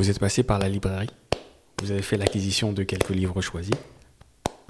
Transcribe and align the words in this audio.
Vous 0.00 0.08
êtes 0.08 0.18
passé 0.18 0.42
par 0.42 0.58
la 0.58 0.70
librairie, 0.70 1.10
vous 1.82 1.90
avez 1.90 2.00
fait 2.00 2.16
l'acquisition 2.16 2.72
de 2.72 2.84
quelques 2.84 3.10
livres 3.10 3.42
choisis. 3.42 3.74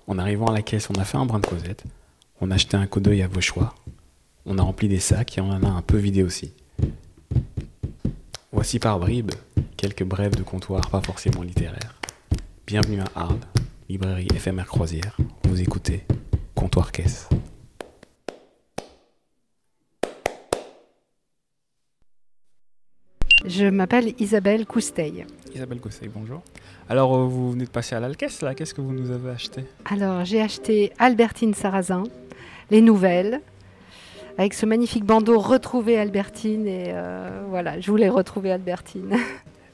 En 0.08 0.18
arrivant 0.18 0.46
à 0.46 0.52
la 0.52 0.60
caisse, 0.60 0.90
on 0.90 1.00
a 1.00 1.04
fait 1.04 1.18
un 1.18 1.24
brin 1.24 1.38
de 1.38 1.46
causette, 1.46 1.84
on 2.40 2.50
a 2.50 2.56
acheté 2.56 2.76
un 2.76 2.88
coup 2.88 2.98
d'œil 2.98 3.22
à 3.22 3.28
vos 3.28 3.40
choix, 3.40 3.76
on 4.44 4.58
a 4.58 4.62
rempli 4.62 4.88
des 4.88 4.98
sacs 4.98 5.38
et 5.38 5.40
on 5.40 5.50
en 5.50 5.62
a 5.62 5.68
un 5.68 5.82
peu 5.82 5.98
vidé 5.98 6.24
aussi. 6.24 6.52
Voici 8.50 8.80
par 8.80 8.98
bribes 8.98 9.30
quelques 9.76 10.02
brèves 10.02 10.34
de 10.34 10.42
comptoir 10.42 10.90
pas 10.90 11.00
forcément 11.00 11.42
littéraires. 11.42 11.94
Bienvenue 12.66 12.98
à 13.00 13.06
Arles, 13.14 13.38
librairie 13.88 14.26
éphémère 14.34 14.66
croisière. 14.66 15.16
Vous 15.44 15.60
écoutez 15.60 16.04
Comptoir 16.56 16.90
Caisse. 16.90 17.28
Je 23.50 23.66
m'appelle 23.66 24.14
Isabelle 24.20 24.64
Cousteil. 24.64 25.26
Isabelle 25.52 25.80
Cousteil, 25.80 26.08
bonjour. 26.08 26.40
Alors, 26.88 27.16
euh, 27.16 27.24
vous 27.24 27.50
venez 27.50 27.64
de 27.64 27.70
passer 27.70 27.96
à 27.96 28.00
l'Alcaisse, 28.00 28.42
là. 28.42 28.54
Qu'est-ce 28.54 28.72
que 28.72 28.80
vous 28.80 28.92
nous 28.92 29.10
avez 29.10 29.30
acheté? 29.30 29.64
Alors, 29.86 30.24
j'ai 30.24 30.40
acheté 30.40 30.92
Albertine 31.00 31.52
Sarrazin, 31.52 32.04
les 32.70 32.80
nouvelles, 32.80 33.40
avec 34.38 34.54
ce 34.54 34.66
magnifique 34.66 35.04
bandeau 35.04 35.40
Retrouver 35.40 35.98
Albertine. 35.98 36.64
Et 36.68 36.90
euh, 36.90 37.42
voilà, 37.48 37.80
je 37.80 37.90
voulais 37.90 38.08
retrouver 38.08 38.52
Albertine. 38.52 39.16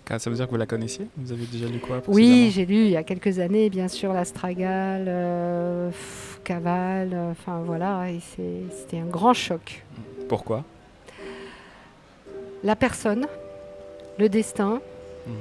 Ça 0.06 0.30
veut 0.30 0.36
dire 0.36 0.46
que 0.46 0.52
vous 0.52 0.56
la 0.56 0.66
connaissiez? 0.66 1.08
Vous 1.18 1.32
avez 1.32 1.44
déjà 1.44 1.66
lu 1.66 1.78
quoi 1.78 2.00
Oui, 2.08 2.50
j'ai 2.54 2.64
lu 2.64 2.76
il 2.76 2.90
y 2.92 2.96
a 2.96 3.02
quelques 3.02 3.40
années, 3.40 3.68
bien 3.68 3.88
sûr, 3.88 4.14
l'Astragale, 4.14 5.04
euh, 5.06 5.90
Cavale, 6.44 7.14
enfin 7.30 7.60
voilà, 7.66 8.10
et 8.10 8.20
c'était 8.20 9.00
un 9.00 9.06
grand 9.06 9.34
choc. 9.34 9.84
Pourquoi? 10.28 10.64
La 12.64 12.74
personne, 12.74 13.26
le 14.18 14.28
destin 14.28 14.80
mhm. 15.26 15.34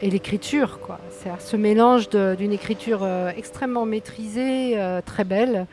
et 0.00 0.10
l'écriture. 0.10 0.80
quoi. 0.80 0.98
C'est 1.10 1.30
ce 1.40 1.56
mélange 1.56 2.08
d'une 2.10 2.52
écriture 2.52 3.00
euh, 3.02 3.30
extrêmement 3.36 3.86
maîtrisée, 3.86 4.78
euh, 4.78 5.00
très 5.04 5.24
belle, 5.24 5.66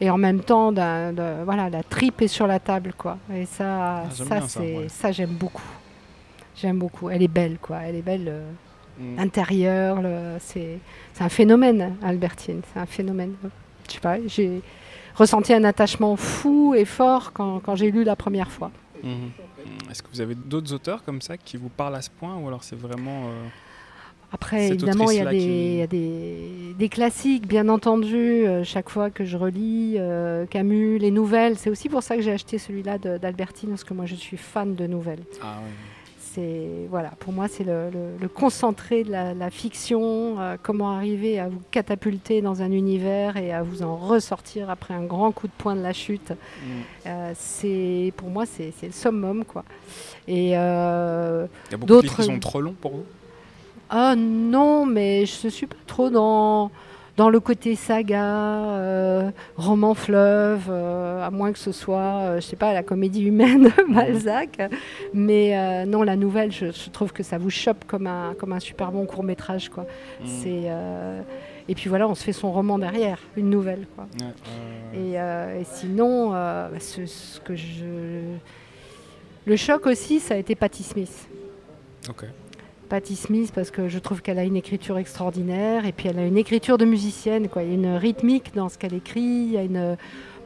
et 0.00 0.08
en 0.08 0.16
même 0.16 0.40
temps, 0.40 0.72
voilà, 0.72 1.68
la 1.70 1.82
tripe 1.82 2.22
est 2.22 2.28
sur 2.28 2.46
la 2.46 2.58
table. 2.58 2.94
quoi. 2.96 3.18
Et 3.34 3.44
ça, 3.44 4.04
ah, 4.04 4.10
ça, 4.10 4.40
c'est, 4.48 4.88
ça 4.88 5.12
j'aime 5.12 5.34
beaucoup. 5.34 5.62
J'aime 6.56 6.78
beaucoup. 6.78 7.10
Elle 7.10 7.22
est 7.22 7.28
belle, 7.28 7.58
quoi. 7.60 7.78
Elle 7.84 7.96
est 7.96 8.02
belle. 8.02 8.26
Euh, 8.28 8.50
mm. 8.98 9.18
intérieure, 9.18 9.98
c'est 10.38 10.78
un 11.20 11.28
phénomène, 11.28 11.96
Albertine. 12.02 12.62
C'est 12.72 12.80
un 12.80 12.86
phénomène. 12.86 13.34
Je 13.88 13.94
sais 13.94 14.00
pas, 14.00 14.16
j'ai 14.26 14.62
ressenti 15.14 15.52
un 15.52 15.64
attachement 15.64 16.16
fou 16.16 16.74
et 16.74 16.84
fort 16.84 17.32
quand, 17.32 17.60
quand 17.60 17.76
j'ai 17.76 17.90
lu 17.90 18.04
la 18.04 18.16
première 18.16 18.50
fois. 18.50 18.70
Mhm. 19.02 19.30
Est-ce 19.90 20.02
que 20.02 20.08
vous 20.12 20.20
avez 20.20 20.34
d'autres 20.34 20.72
auteurs 20.72 21.02
comme 21.04 21.20
ça 21.20 21.36
qui 21.36 21.56
vous 21.56 21.68
parlent 21.68 21.96
à 21.96 22.02
ce 22.02 22.10
point 22.10 22.36
ou 22.36 22.46
alors 22.48 22.64
c'est 22.64 22.76
vraiment... 22.76 23.26
Euh, 23.26 23.46
Après, 24.32 24.68
évidemment, 24.68 25.10
il 25.10 25.18
y 25.18 25.20
a, 25.20 25.86
des, 25.86 26.74
des, 26.78 26.88
classiques, 26.88 27.46
bien 27.46 27.68
entendu, 27.68 28.16
euh, 28.16 28.64
chaque 28.64 28.88
fois 28.88 29.10
que 29.10 29.24
je 29.24 29.36
relis 29.36 29.94
euh, 29.98 30.46
Camus, 30.46 30.98
les 30.98 31.10
nouvelles. 31.10 31.58
C'est 31.58 31.70
aussi 31.70 31.88
pour 31.88 32.02
ça 32.02 32.16
que 32.16 32.22
j'ai 32.22 32.32
acheté 32.32 32.58
celui-là 32.58 32.98
d'Albertine, 32.98 33.70
parce 33.70 33.84
que 33.84 33.94
moi, 33.94 34.06
je 34.06 34.14
suis 34.14 34.36
fan 34.36 34.74
de 34.74 34.86
nouvelles. 34.86 35.24
Ah, 35.42 35.58
oui 35.64 35.70
c'est 36.34 36.86
voilà, 36.88 37.10
pour 37.18 37.32
moi, 37.32 37.48
c'est 37.48 37.64
le, 37.64 38.28
concentré 38.28 39.04
de 39.04 39.10
la, 39.10 39.50
fiction. 39.50 40.40
Euh, 40.40 40.56
comment 40.62 40.96
arriver 40.96 41.38
à 41.38 41.48
vous 41.48 41.60
catapulter 41.70 42.40
dans 42.40 42.62
un 42.62 42.70
univers 42.70 43.36
et 43.36 43.52
à 43.52 43.62
vous 43.62 43.82
en 43.82 43.96
ressortir 43.96 44.70
après 44.70 44.94
un 44.94 45.04
grand 45.04 45.32
coup 45.32 45.46
de 45.46 45.52
poing 45.56 45.74
de 45.74 45.82
la 45.82 45.92
chute. 45.92 46.30
Mm. 46.30 46.66
Euh, 47.06 47.32
c'est 47.36 48.12
pour 48.16 48.28
moi, 48.28 48.44
c'est 48.46 48.72
le 48.82 48.92
summum, 48.92 49.44
quoi. 49.44 49.64
Et 50.28 50.56
euh, 50.56 51.46
Il 51.68 51.72
y 51.72 51.74
a 51.74 51.76
beaucoup 51.78 51.96
de 51.96 52.02
livres 52.02 52.16
qui 52.16 52.22
sont 52.22 52.38
trop 52.38 52.60
longs 52.60 52.76
pour 52.80 52.92
vous? 52.92 53.04
Ah 53.88 54.14
non, 54.16 54.86
mais 54.86 55.26
je 55.26 55.46
ne 55.46 55.50
suis 55.50 55.66
pas 55.66 55.76
trop 55.86 56.10
dans 56.10 56.70
dans 57.16 57.30
le 57.30 57.40
côté 57.40 57.74
saga, 57.74 58.24
euh, 58.24 59.30
roman 59.56 59.94
fleuve, 59.94 60.68
euh, 60.68 61.26
à 61.26 61.30
moins 61.30 61.52
que 61.52 61.58
ce 61.58 61.72
soit, 61.72 61.98
euh, 61.98 62.36
je 62.36 62.46
sais 62.46 62.56
pas, 62.56 62.72
la 62.72 62.82
comédie 62.82 63.24
humaine 63.24 63.64
de 63.64 63.82
mhm. 63.82 63.94
Balzac. 63.94 64.60
Mais 65.12 65.84
non, 65.86 66.02
la 66.02 66.16
nouvelle, 66.16 66.52
je, 66.52 66.66
trouve 66.90 67.12
que 67.12 67.22
ça 67.22 67.38
vous 67.38 67.50
chope 67.50 67.84
comme 67.86 68.06
un, 68.06 68.34
comme 68.38 68.52
un 68.52 68.60
super 68.60 68.92
bon 68.92 69.06
court 69.06 69.24
métrage. 69.24 69.68
Quoi. 69.68 69.86
Mhm. 70.20 70.26
C'est, 70.26 70.70
et 71.68 71.74
puis 71.74 71.88
voilà, 71.88 72.08
on 72.08 72.14
se 72.14 72.24
fait 72.24 72.32
son 72.32 72.52
roman 72.52 72.78
derrière, 72.78 73.18
une 73.36 73.50
nouvelle. 73.50 73.86
Quoi. 73.94 74.06
Et, 74.94 75.16
sinon, 75.64 76.30
bah, 76.30 76.70
ce, 76.78 77.40
que 77.40 77.54
je... 77.54 78.34
Le 79.46 79.56
choc 79.56 79.86
aussi, 79.86 80.20
ça 80.20 80.34
a 80.34 80.36
été 80.36 80.54
Patti 80.54 80.82
Smith. 80.82 81.28
Patti 82.90 83.14
Smith 83.14 83.52
parce 83.54 83.70
que 83.70 83.88
je 83.88 83.98
trouve 84.00 84.20
qu'elle 84.20 84.38
a 84.38 84.44
une 84.44 84.56
écriture 84.56 84.98
extraordinaire 84.98 85.86
et 85.86 85.92
puis 85.92 86.08
elle 86.08 86.18
a 86.18 86.26
une 86.26 86.36
écriture 86.36 86.76
de 86.76 86.84
musicienne. 86.84 87.48
Quoi. 87.48 87.62
Il 87.62 87.68
y 87.68 87.70
a 87.70 87.74
une 87.74 87.96
rythmique 87.96 88.52
dans 88.54 88.68
ce 88.68 88.76
qu'elle 88.76 88.94
écrit. 88.94 89.20
Il 89.20 89.52
y 89.52 89.56
a 89.56 89.62
une 89.62 89.96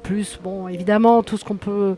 plus, 0.02 0.38
bon, 0.42 0.68
évidemment, 0.68 1.22
tout 1.22 1.38
ce 1.38 1.44
qu'on 1.44 1.56
peut 1.56 1.96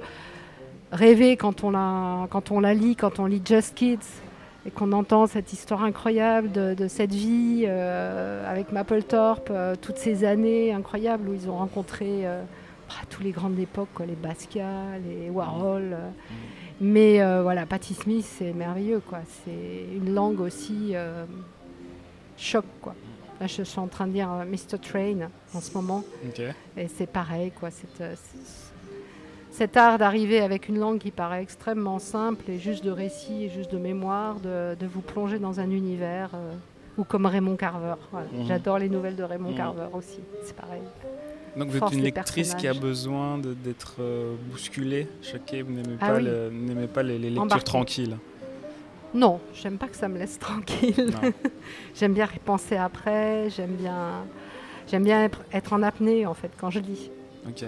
rêver 0.93 1.37
quand 1.37 1.65
on 1.65 1.71
la, 1.71 2.75
lit, 2.75 2.97
quand 2.97 3.19
on 3.19 3.27
lit 3.27 3.43
Just 3.45 3.75
Kids 3.75 3.99
et 4.65 4.71
qu'on 4.71 4.93
entend 4.93 5.27
cette 5.27 5.53
histoire 5.53 5.83
incroyable 5.83 6.51
de, 6.53 6.89
cette 6.89 7.13
vie 7.13 7.65
euh, 7.67 8.51
avec 8.51 8.73
Mapplethorpe, 8.73 9.49
euh, 9.51 9.75
toutes 9.81 9.99
ces 9.99 10.25
années 10.25 10.73
incroyables 10.73 11.29
où 11.29 11.35
ils 11.35 11.51
ont 11.51 11.57
rencontré 11.57 12.07
euh, 12.25 12.41
bah, 12.89 12.95
tous 13.11 13.23
les 13.23 13.33
grands 13.33 13.51
d'époque, 13.51 13.89
les 14.07 14.15
Basquiat, 14.15 14.99
les 15.05 15.29
Warhol. 15.29 15.97
Mais 16.81 17.23
euh, 17.23 17.43
voilà, 17.43 17.65
Patti 17.65 17.95
Smith, 17.95 18.27
c'est 18.39 18.53
merveilleux, 18.53 19.01
quoi. 19.01 19.21
C'est 19.45 19.97
une 19.97 20.13
langue 20.15 20.41
aussi 20.41 20.91
euh, 20.93 21.25
choc, 22.37 22.65
quoi. 22.83 22.95
Là, 23.41 23.47
je 23.47 23.63
suis 23.63 23.79
en 23.79 23.87
train 23.87 24.07
de 24.07 24.13
dire 24.13 24.31
euh, 24.31 24.45
Mr. 24.45 24.79
Train 24.79 25.29
en 25.55 25.61
ce 25.61 25.73
moment. 25.75 26.05
Et 26.77 26.89
c'est 26.89 27.07
pareil, 27.07 27.51
quoi. 27.59 27.71
cet 29.51 29.77
art 29.77 29.99
d'arriver 29.99 30.41
avec 30.41 30.69
une 30.69 30.79
langue 30.79 30.99
qui 30.99 31.11
paraît 31.11 31.43
extrêmement 31.43 31.99
simple 31.99 32.51
et 32.51 32.59
juste 32.59 32.85
de 32.85 32.91
récit 32.91 33.45
et 33.45 33.49
juste 33.49 33.73
de 33.73 33.79
mémoire, 33.79 34.41
de, 34.41 34.87
vous 34.87 35.01
plonger 35.01 35.39
dans 35.39 35.61
un 35.61 35.71
univers, 35.71 36.31
ou 36.99 37.05
comme 37.05 37.25
Raymond 37.27 37.57
Carver. 37.57 37.95
Mhm. 38.13 38.47
J'adore 38.47 38.79
les 38.79 38.91
nouvelles 38.91 39.17
de 39.17 39.23
Raymond 39.23 39.51
mhm. 39.51 39.57
Carver 39.57 39.89
aussi, 39.95 40.21
c'est 40.45 40.57
pareil. 40.57 40.83
Donc 41.57 41.71
vous 41.71 41.79
êtes 41.79 41.93
une 41.93 42.03
lectrice 42.03 42.55
qui 42.55 42.69
a 42.69 42.75
besoin 42.75 43.39
d'être 43.39 43.97
euh, 44.01 44.35
bousculée, 44.51 45.09
choquée, 45.23 45.63
vous 45.63 45.73
n'aimez 45.73 45.97
ah 46.01 46.09
pas, 46.09 46.87
pas, 46.93 47.03
les, 47.03 47.19
lectures 47.19 47.65
tranquilles 47.65 48.19
Non, 49.15 49.41
j'aime 49.55 49.79
pas 49.79 49.89
que 49.89 49.97
ça 49.97 50.09
me 50.09 50.19
laisse 50.19 50.39
tranquille. 50.39 51.11
j'aime 51.95 52.13
bien 52.13 52.27
repenser 52.27 52.77
après, 52.77 53.49
j'aime 53.49 53.75
bien, 53.75 54.27
j'aime 54.87 55.05
bien 55.05 55.31
être 55.53 55.73
en 55.73 55.83
apnée 55.83 56.27
en 56.27 56.35
fait 56.35 56.51
quand 56.59 56.71
je 56.71 56.81
lis. 56.81 57.11
Ok. 57.49 57.65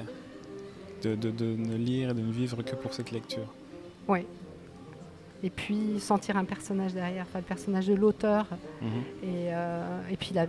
De, 1.02 1.16
ne 1.40 1.76
lire 1.76 2.10
et 2.10 2.14
de 2.14 2.20
ne 2.20 2.32
vivre 2.32 2.62
que 2.62 2.74
pour 2.74 2.92
cette 2.92 3.12
lecture. 3.12 3.54
Oui. 4.06 4.20
Et 5.42 5.50
puis 5.50 6.00
sentir 6.00 6.36
un 6.36 6.44
personnage 6.44 6.92
derrière, 6.92 7.24
enfin 7.28 7.38
le 7.38 7.44
personnage 7.44 7.86
de 7.86 7.94
l'auteur. 7.94 8.46
Mhm. 8.82 8.88
et, 9.22 9.54
euh, 9.54 10.00
et 10.10 10.16
puis 10.16 10.32
la, 10.34 10.46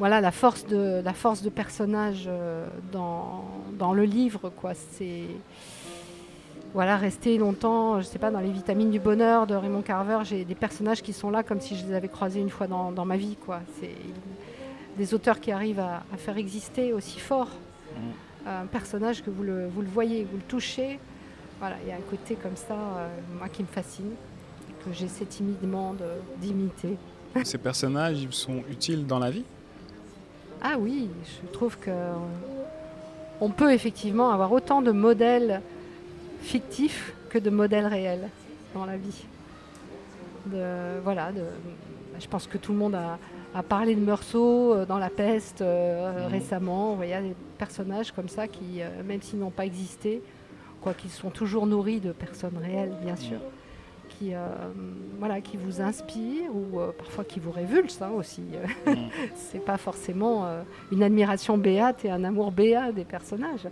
voilà 0.00 0.22
la 0.22 0.32
force 0.32 0.66
de 0.66 1.02
la 1.04 1.12
force 1.12 1.42
de 1.42 1.50
personnage 1.50 2.24
euh, 2.26 2.66
dans, 2.90 3.44
dans, 3.78 3.92
le 3.92 4.04
livre 4.04 4.48
quoi. 4.48 4.72
C'est 4.92 5.26
voilà 6.72 6.96
rester 6.96 7.36
longtemps 7.36 8.00
je 8.00 8.06
sais 8.06 8.18
pas 8.18 8.30
dans 8.30 8.40
les 8.40 8.50
vitamines 8.50 8.90
du 8.90 8.98
bonheur 8.98 9.46
de 9.46 9.54
Raymond 9.54 9.82
Carver 9.82 10.20
j'ai 10.24 10.46
des 10.46 10.54
personnages 10.54 11.02
qui 11.02 11.12
sont 11.12 11.30
là 11.30 11.42
comme 11.42 11.60
si 11.60 11.76
je 11.76 11.86
les 11.86 11.92
avais 11.92 12.08
croisés 12.08 12.40
une 12.40 12.48
fois 12.48 12.66
dans, 12.66 12.90
dans 12.92 13.04
ma 13.04 13.18
vie 13.18 13.36
quoi. 13.36 13.60
C'est 13.78 13.94
des 14.96 15.12
auteurs 15.12 15.38
qui 15.38 15.52
arrivent 15.52 15.80
à, 15.80 16.02
faire 16.16 16.38
exister 16.38 16.94
aussi 16.94 17.20
fort 17.20 17.48
mmh. 17.48 18.48
un 18.48 18.66
personnage 18.66 19.22
que 19.22 19.28
vous 19.28 19.42
le, 19.42 19.68
vous 19.68 19.82
le 19.82 19.88
voyez 19.88 20.24
vous 20.24 20.38
le 20.38 20.44
touchez. 20.44 20.98
Voilà 21.58 21.76
il 21.84 21.90
y 21.90 21.92
a 21.92 21.96
un 21.96 22.08
côté 22.08 22.36
comme 22.36 22.56
ça 22.56 22.72
euh, 22.72 23.08
moi 23.36 23.50
qui 23.50 23.62
me 23.62 23.68
fascine 23.68 24.12
que 24.82 24.94
j'essaie 24.94 25.26
timidement 25.26 25.94
d'imiter. 26.38 26.96
Ces 27.44 27.58
personnages 27.58 28.22
ils 28.22 28.32
sont 28.32 28.62
utiles 28.70 29.06
dans 29.06 29.18
la 29.18 29.30
vie? 29.30 29.44
Ah 30.62 30.76
oui, 30.78 31.08
je 31.24 31.52
trouve 31.52 31.78
que 31.78 31.90
on 33.40 33.50
peut 33.50 33.72
effectivement 33.72 34.30
avoir 34.30 34.52
autant 34.52 34.82
de 34.82 34.92
modèles 34.92 35.62
fictifs 36.42 37.14
que 37.30 37.38
de 37.38 37.50
modèles 37.50 37.86
réels 37.86 38.28
dans 38.74 38.84
la 38.84 38.96
vie. 38.96 39.24
voilà, 41.02 41.32
je 42.18 42.26
pense 42.28 42.46
que 42.46 42.58
tout 42.58 42.72
le 42.72 42.78
monde 42.78 42.94
a, 42.94 43.62
parlé 43.62 43.94
de 43.94 44.00
Meursault 44.00 44.74
euh, 44.74 44.86
dans 44.86 44.98
La 44.98 45.10
Peste 45.10 45.62
euh, 45.62 46.28
mmh. 46.28 46.30
récemment. 46.30 46.98
Il 47.02 47.08
y 47.08 47.12
a 47.12 47.20
des 47.20 47.34
personnages 47.58 48.12
comme 48.12 48.28
ça 48.28 48.46
qui, 48.46 48.80
euh, 48.80 49.02
même 49.04 49.22
s'ils 49.22 49.38
n'ont 49.38 49.50
pas 49.50 49.66
existé, 49.66 50.22
quoi 50.80 50.94
qu'ils 50.94 51.10
sont 51.10 51.30
toujours 51.30 51.66
nourris 51.66 52.00
de 52.00 52.12
personnes 52.12 52.58
réelles, 52.62 52.94
bien 53.02 53.16
sûr 53.16 53.38
qui, 54.20 54.34
euh, 54.34 54.46
voilà, 55.18 55.40
qui 55.40 55.56
vous 55.56 55.80
inspire 55.80 56.54
ou 56.54 56.78
euh, 56.78 56.92
parfois 56.92 57.24
qui 57.24 57.40
vous 57.40 57.50
révulse 57.50 58.00
hein, 58.02 58.10
aussi. 58.16 58.42
Mm. 58.86 58.92
c'est 59.34 59.64
pas 59.64 59.78
forcément 59.78 60.44
euh, 60.46 60.62
une 60.92 61.02
admiration 61.02 61.56
béate 61.56 62.04
et 62.04 62.10
un 62.10 62.22
amour 62.24 62.52
béat 62.52 62.92
des 62.92 63.04
personnages. 63.04 63.66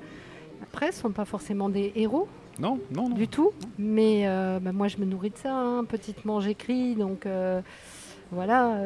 Après, 0.63 0.91
ce 0.91 0.99
ne 0.99 1.03
sont 1.03 1.11
pas 1.13 1.25
forcément 1.27 1.69
des 1.69 1.93
héros. 1.95 2.27
Non, 2.59 2.79
non, 2.91 3.09
non. 3.11 3.15
du 3.15 3.29
tout. 3.29 3.53
Mais 3.79 4.25
bah, 4.61 4.73
moi, 4.73 4.89
je 4.89 4.97
me 4.97 5.05
nourris 5.05 5.31
de 5.31 5.37
ça. 5.37 5.55
hein. 5.55 5.85
Petitement, 5.85 6.41
j'écris. 6.41 6.97
Donc 6.97 7.25
voilà. 8.33 8.77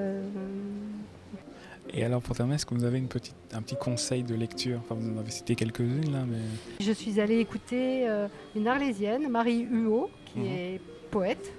Et 1.94 2.05
alors 2.05 2.20
pour 2.23 2.37
terminer, 2.37 2.56
est-ce 2.56 2.67
que 2.67 2.75
vous 2.75 2.85
avez 2.85 2.99
une 2.99 3.08
petite, 3.08 3.35
un 3.55 3.62
petit 3.62 3.76
conseil 3.76 4.23
de 4.23 4.35
lecture? 4.35 4.79
Enfin, 4.85 4.94
vous 4.99 5.15
en 5.17 5.19
avez 5.19 5.31
cité 5.31 5.55
quelques-unes 5.55 6.12
là, 6.12 6.20
mais 6.29 6.38
je 6.81 6.93
suis 6.93 7.19
allée 7.20 7.38
écouter 7.38 8.08
euh, 8.08 8.29
une 8.55 8.67
Arlésienne, 8.69 9.29
Marie 9.29 9.67
Huot, 9.70 10.08
qui 10.26 10.41
Mhm. 10.41 10.47
est 10.47 10.81
poète. 11.12 11.53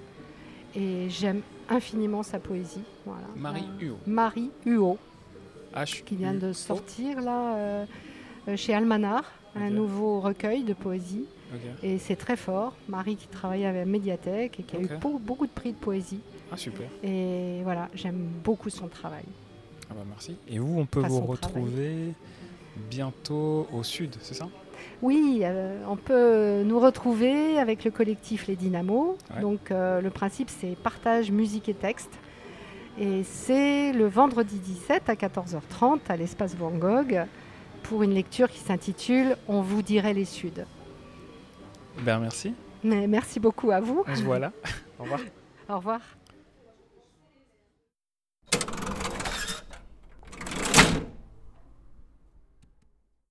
Et 0.76 1.08
j'aime 1.08 1.40
infiniment 1.68 2.22
sa 2.22 2.38
poésie. 2.38 2.82
Voilà. 3.06 3.26
Marie 3.36 3.64
Euh, 3.80 3.86
Huot, 3.86 3.98
Marie 4.06 4.50
Huot, 4.66 4.98
qui 6.04 6.16
vient 6.16 6.34
de 6.34 6.52
sortir 6.52 7.20
là 7.22 7.56
euh, 7.56 7.84
euh, 8.48 8.56
chez 8.56 8.74
Almanar, 8.74 9.24
un 9.56 9.70
nouveau 9.70 10.20
recueil 10.20 10.64
de 10.64 10.74
poésie. 10.74 11.24
Et 11.84 11.98
c'est 11.98 12.16
très 12.16 12.36
fort. 12.36 12.72
Marie 12.88 13.14
qui 13.14 13.28
travaille 13.28 13.64
à 13.64 13.72
la 13.72 13.84
médiathèque 13.84 14.58
et 14.58 14.62
qui 14.64 14.76
a 14.76 14.80
eu 14.80 14.88
beau- 15.00 15.20
beaucoup 15.20 15.46
de 15.46 15.52
prix 15.52 15.72
de 15.72 15.78
poésie. 15.78 16.18
Ah 16.50 16.56
super. 16.56 16.88
Et 17.04 17.60
voilà, 17.62 17.88
j'aime 17.94 18.18
beaucoup 18.42 18.70
son 18.70 18.88
travail. 18.88 19.24
Ah 19.88 19.94
bah 19.94 20.04
merci. 20.08 20.36
Et 20.48 20.58
vous, 20.58 20.74
on 20.80 20.86
peut 20.86 21.00
vous 21.00 21.20
retrouver? 21.20 22.12
Bientôt 22.90 23.68
au 23.72 23.82
sud, 23.84 24.16
c'est 24.20 24.34
ça? 24.34 24.48
Oui, 25.02 25.40
euh, 25.42 25.82
on 25.88 25.96
peut 25.96 26.62
nous 26.64 26.78
retrouver 26.80 27.58
avec 27.58 27.84
le 27.84 27.90
collectif 27.90 28.46
Les 28.46 28.56
Dynamos. 28.56 29.16
Ouais. 29.34 29.42
Donc 29.42 29.70
euh, 29.70 30.00
le 30.00 30.10
principe 30.10 30.50
c'est 30.50 30.76
partage 30.82 31.30
musique 31.30 31.68
et 31.68 31.74
texte. 31.74 32.10
Et 32.98 33.24
c'est 33.24 33.92
le 33.92 34.06
vendredi 34.06 34.58
17 34.58 35.08
à 35.08 35.14
14h30 35.14 35.98
à 36.08 36.16
l'espace 36.16 36.54
Van 36.54 36.70
Gogh 36.70 37.26
pour 37.82 38.02
une 38.02 38.14
lecture 38.14 38.48
qui 38.48 38.60
s'intitule 38.60 39.36
On 39.48 39.60
vous 39.60 39.82
dirait 39.82 40.14
les 40.14 40.24
Suds. 40.24 40.64
Ben 42.00 42.18
merci. 42.18 42.54
Mais 42.82 43.06
merci 43.06 43.40
beaucoup 43.40 43.70
à 43.70 43.80
vous. 43.80 44.04
On 44.06 44.14
se 44.14 44.22
voit 44.22 44.38
là. 44.38 44.52
Au 44.98 45.02
revoir. 45.02 45.20
Au 45.68 45.76
revoir. 45.76 46.00